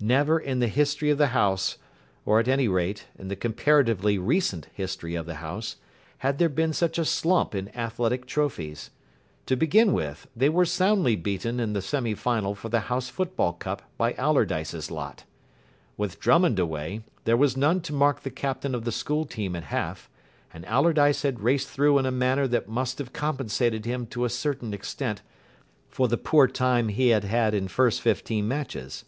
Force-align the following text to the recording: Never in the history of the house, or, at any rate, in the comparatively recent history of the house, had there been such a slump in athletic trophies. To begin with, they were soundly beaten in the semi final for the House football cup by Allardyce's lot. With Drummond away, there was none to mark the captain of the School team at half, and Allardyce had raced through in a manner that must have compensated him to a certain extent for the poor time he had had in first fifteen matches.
Never 0.00 0.36
in 0.36 0.58
the 0.58 0.66
history 0.66 1.10
of 1.10 1.18
the 1.18 1.28
house, 1.28 1.78
or, 2.24 2.40
at 2.40 2.48
any 2.48 2.66
rate, 2.66 3.06
in 3.20 3.28
the 3.28 3.36
comparatively 3.36 4.18
recent 4.18 4.66
history 4.74 5.14
of 5.14 5.26
the 5.26 5.36
house, 5.36 5.76
had 6.18 6.38
there 6.38 6.48
been 6.48 6.72
such 6.72 6.98
a 6.98 7.04
slump 7.04 7.54
in 7.54 7.68
athletic 7.68 8.26
trophies. 8.26 8.90
To 9.46 9.54
begin 9.54 9.92
with, 9.92 10.26
they 10.34 10.48
were 10.48 10.64
soundly 10.64 11.14
beaten 11.14 11.60
in 11.60 11.72
the 11.72 11.80
semi 11.80 12.16
final 12.16 12.56
for 12.56 12.68
the 12.68 12.80
House 12.90 13.08
football 13.08 13.52
cup 13.52 13.80
by 13.96 14.14
Allardyce's 14.14 14.90
lot. 14.90 15.22
With 15.96 16.18
Drummond 16.18 16.58
away, 16.58 17.04
there 17.22 17.36
was 17.36 17.56
none 17.56 17.80
to 17.82 17.92
mark 17.92 18.22
the 18.24 18.30
captain 18.30 18.74
of 18.74 18.84
the 18.84 18.90
School 18.90 19.24
team 19.24 19.54
at 19.54 19.62
half, 19.62 20.10
and 20.52 20.66
Allardyce 20.66 21.22
had 21.22 21.38
raced 21.38 21.68
through 21.68 21.98
in 21.98 22.06
a 22.06 22.10
manner 22.10 22.48
that 22.48 22.68
must 22.68 22.98
have 22.98 23.12
compensated 23.12 23.84
him 23.84 24.04
to 24.08 24.24
a 24.24 24.30
certain 24.30 24.74
extent 24.74 25.22
for 25.88 26.08
the 26.08 26.18
poor 26.18 26.48
time 26.48 26.88
he 26.88 27.10
had 27.10 27.22
had 27.22 27.54
in 27.54 27.68
first 27.68 28.00
fifteen 28.00 28.48
matches. 28.48 29.04